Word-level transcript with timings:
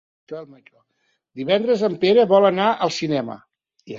Divendres 1.41 1.83
en 1.89 1.97
Pere 2.05 2.25
vol 2.33 2.47
anar 2.51 2.71
al 2.87 2.95
cinema. 2.99 3.37